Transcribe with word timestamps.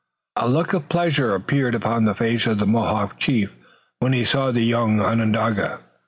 A 0.35 0.47
look 0.49 0.73
of 0.73 0.89
pleasure 0.89 1.35
appeared 1.35 1.75
upon 1.75 2.05
the 2.05 2.15
face 2.15 2.47
of 2.47 2.57
the 2.57 2.65
Mohawk 2.65 3.19
chief 3.19 3.51
when 3.99 4.13
he 4.13 4.25
saw 4.25 4.49
the 4.49 4.63
young 4.65 4.99
Onondaga. 4.99 5.81